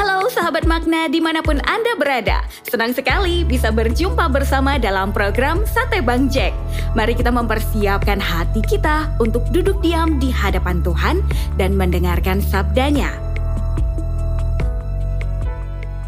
Halo 0.00 0.32
sahabat 0.32 0.64
makna 0.64 1.12
di 1.12 1.20
mana 1.20 1.44
pun 1.44 1.60
Anda 1.68 1.92
berada. 1.92 2.40
Senang 2.64 2.96
sekali 2.96 3.44
bisa 3.44 3.68
berjumpa 3.68 4.32
bersama 4.32 4.80
dalam 4.80 5.12
program 5.12 5.60
Sate 5.68 6.00
Bang 6.00 6.32
Jack. 6.32 6.56
Mari 6.96 7.12
kita 7.12 7.28
mempersiapkan 7.28 8.16
hati 8.16 8.64
kita 8.64 9.12
untuk 9.20 9.44
duduk 9.52 9.76
diam 9.84 10.16
di 10.16 10.32
hadapan 10.32 10.80
Tuhan 10.80 11.20
dan 11.60 11.76
mendengarkan 11.76 12.40
sabdanya. 12.40 13.12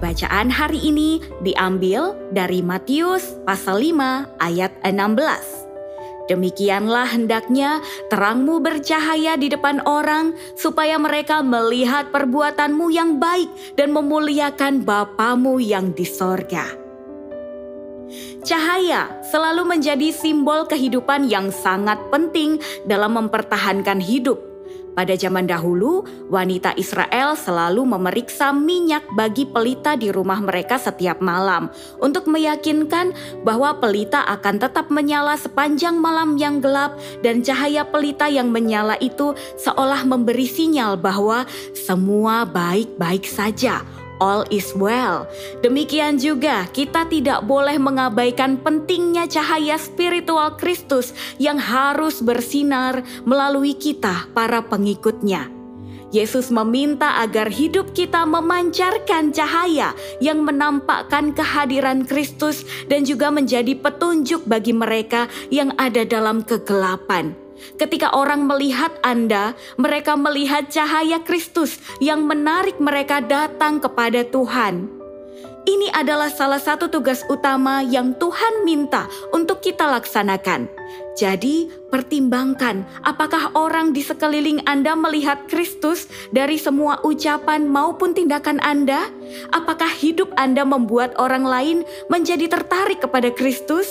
Bacaan 0.00 0.48
hari 0.48 0.80
ini 0.80 1.20
diambil 1.44 2.16
dari 2.32 2.64
Matius 2.64 3.36
pasal 3.44 3.84
5 3.84 4.40
ayat 4.40 4.72
16. 4.80 5.73
Demikianlah 6.24 7.12
hendaknya 7.12 7.84
terangmu 8.08 8.64
bercahaya 8.64 9.36
di 9.36 9.52
depan 9.52 9.84
orang, 9.84 10.32
supaya 10.56 10.96
mereka 10.96 11.44
melihat 11.44 12.08
perbuatanmu 12.08 12.88
yang 12.88 13.20
baik 13.20 13.76
dan 13.76 13.92
memuliakan 13.92 14.86
Bapamu 14.86 15.60
yang 15.60 15.92
di 15.92 16.08
sorga. 16.08 16.64
Cahaya 18.44 19.24
selalu 19.32 19.64
menjadi 19.64 20.12
simbol 20.12 20.68
kehidupan 20.68 21.28
yang 21.32 21.48
sangat 21.48 21.96
penting 22.12 22.60
dalam 22.84 23.16
mempertahankan 23.16 24.00
hidup 24.00 24.53
pada 24.94 25.18
zaman 25.18 25.50
dahulu, 25.50 26.06
wanita 26.30 26.78
Israel 26.78 27.34
selalu 27.34 27.82
memeriksa 27.82 28.54
minyak 28.54 29.02
bagi 29.18 29.42
pelita 29.42 29.98
di 29.98 30.14
rumah 30.14 30.38
mereka 30.38 30.78
setiap 30.78 31.18
malam 31.18 31.66
untuk 31.98 32.30
meyakinkan 32.30 33.10
bahwa 33.42 33.74
pelita 33.82 34.22
akan 34.22 34.62
tetap 34.62 34.94
menyala 34.94 35.34
sepanjang 35.34 35.98
malam 35.98 36.38
yang 36.38 36.62
gelap 36.62 36.94
dan 37.26 37.42
cahaya 37.42 37.82
pelita 37.82 38.30
yang 38.30 38.54
menyala 38.54 38.94
itu 39.02 39.34
seolah 39.58 40.06
memberi 40.06 40.46
sinyal 40.46 40.94
bahwa 40.94 41.42
semua 41.74 42.46
baik-baik 42.46 43.26
saja 43.26 43.82
all 44.22 44.46
is 44.50 44.74
well. 44.76 45.26
Demikian 45.62 46.18
juga, 46.18 46.66
kita 46.70 47.06
tidak 47.10 47.46
boleh 47.46 47.78
mengabaikan 47.78 48.60
pentingnya 48.60 49.26
cahaya 49.26 49.78
spiritual 49.80 50.54
Kristus 50.58 51.14
yang 51.40 51.58
harus 51.58 52.22
bersinar 52.22 53.02
melalui 53.26 53.74
kita, 53.74 54.26
para 54.32 54.62
pengikutnya. 54.64 55.50
Yesus 56.14 56.54
meminta 56.54 57.18
agar 57.26 57.50
hidup 57.50 57.90
kita 57.90 58.22
memancarkan 58.22 59.34
cahaya 59.34 59.90
yang 60.22 60.46
menampakkan 60.46 61.34
kehadiran 61.34 62.06
Kristus 62.06 62.62
dan 62.86 63.02
juga 63.02 63.34
menjadi 63.34 63.74
petunjuk 63.74 64.46
bagi 64.46 64.70
mereka 64.70 65.26
yang 65.50 65.74
ada 65.74 66.06
dalam 66.06 66.46
kegelapan. 66.46 67.43
Ketika 67.78 68.14
orang 68.14 68.46
melihat 68.46 68.94
Anda, 69.02 69.58
mereka 69.80 70.14
melihat 70.14 70.70
cahaya 70.70 71.22
Kristus 71.22 71.78
yang 71.98 72.26
menarik 72.26 72.78
mereka 72.78 73.18
datang 73.24 73.82
kepada 73.82 74.22
Tuhan. 74.26 75.04
Ini 75.64 75.96
adalah 75.96 76.28
salah 76.28 76.60
satu 76.60 76.92
tugas 76.92 77.24
utama 77.32 77.80
yang 77.80 78.12
Tuhan 78.20 78.68
minta 78.68 79.08
untuk 79.32 79.64
kita 79.64 79.88
laksanakan. 79.88 80.68
Jadi, 81.16 81.72
pertimbangkan 81.88 82.84
apakah 83.00 83.48
orang 83.56 83.96
di 83.96 84.04
sekeliling 84.04 84.60
Anda 84.68 84.92
melihat 84.92 85.48
Kristus 85.48 86.04
dari 86.36 86.60
semua 86.60 87.00
ucapan 87.00 87.64
maupun 87.64 88.12
tindakan 88.12 88.60
Anda. 88.60 89.08
Apakah 89.56 89.88
hidup 89.88 90.36
Anda 90.36 90.68
membuat 90.68 91.16
orang 91.16 91.48
lain 91.48 91.78
menjadi 92.12 92.44
tertarik 92.44 93.00
kepada 93.00 93.32
Kristus? 93.32 93.88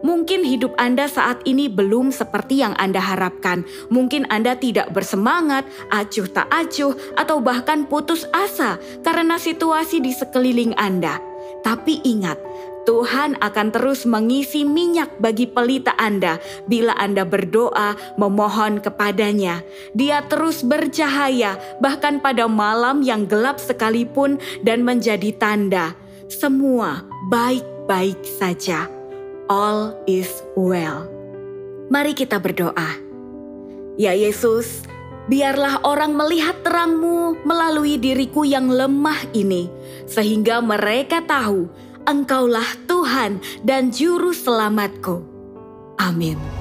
Mungkin 0.00 0.48
hidup 0.48 0.72
Anda 0.80 1.04
saat 1.06 1.44
ini 1.44 1.68
belum 1.68 2.08
seperti 2.08 2.64
yang 2.64 2.72
Anda 2.80 3.00
harapkan. 3.04 3.68
Mungkin 3.92 4.32
Anda 4.32 4.56
tidak 4.56 4.96
bersemangat, 4.96 5.68
acuh 5.92 6.28
tak 6.28 6.48
acuh, 6.48 6.96
atau 7.20 7.40
bahkan 7.44 7.84
putus 7.84 8.24
asa 8.32 8.80
karena 9.04 9.36
situasi 9.36 10.00
di 10.00 10.16
sekeliling 10.16 10.72
Anda. 10.80 11.20
Tapi 11.60 12.00
ingat, 12.08 12.40
Tuhan 12.88 13.36
akan 13.44 13.68
terus 13.68 14.08
mengisi 14.08 14.64
minyak 14.64 15.20
bagi 15.20 15.44
pelita 15.44 15.92
Anda 16.00 16.40
bila 16.64 16.96
Anda 16.96 17.28
berdoa 17.28 18.16
memohon 18.16 18.80
kepadanya. 18.80 19.60
Dia 19.92 20.24
terus 20.24 20.64
bercahaya 20.64 21.60
bahkan 21.84 22.24
pada 22.24 22.48
malam 22.48 23.04
yang 23.04 23.28
gelap 23.28 23.60
sekalipun 23.60 24.40
dan 24.64 24.80
menjadi 24.80 25.30
tanda 25.36 25.92
semua 26.30 27.04
baik-baik 27.28 28.22
saja 28.24 28.99
all 29.50 29.98
is 30.06 30.30
well. 30.54 31.10
Mari 31.90 32.14
kita 32.14 32.38
berdoa. 32.38 32.94
Ya 33.98 34.14
Yesus, 34.14 34.86
biarlah 35.26 35.82
orang 35.82 36.14
melihat 36.14 36.62
terangmu 36.62 37.42
melalui 37.42 37.98
diriku 37.98 38.46
yang 38.46 38.70
lemah 38.70 39.26
ini, 39.34 39.66
sehingga 40.06 40.62
mereka 40.62 41.20
tahu 41.26 41.66
Engkaulah 42.06 42.78
Tuhan 42.88 43.42
dan 43.66 43.92
Juru 43.92 44.32
Selamatku. 44.32 45.20
Amin. 46.00 46.59